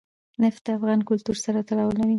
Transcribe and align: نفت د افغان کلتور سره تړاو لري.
نفت 0.41 0.61
د 0.65 0.69
افغان 0.77 0.99
کلتور 1.09 1.37
سره 1.45 1.59
تړاو 1.67 1.91
لري. 1.99 2.09